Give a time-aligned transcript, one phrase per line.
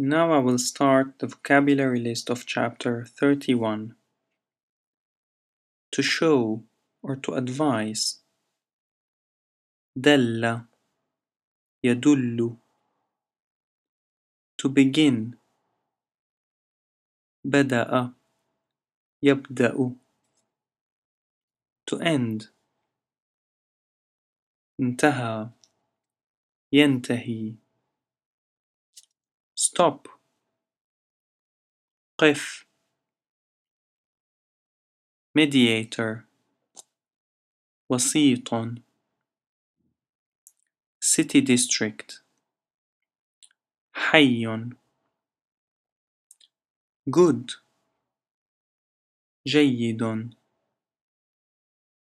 [0.00, 3.96] Now I will start the vocabulary list of chapter 31.
[5.90, 6.62] To show
[7.02, 8.18] or to advise.
[10.00, 10.68] Della,
[11.84, 12.58] yadullu.
[14.58, 15.34] To begin.
[17.44, 18.14] Bada'a,
[19.24, 19.96] yabda'u.
[21.88, 22.46] To end.
[24.80, 25.50] Intaha,
[26.72, 27.56] yantahi
[29.77, 30.07] Stop
[32.17, 32.65] قف
[35.35, 36.25] Mediator
[37.89, 38.49] وسيط
[40.99, 42.23] City district
[43.93, 44.45] حي
[47.09, 47.63] Good
[49.47, 50.33] جيد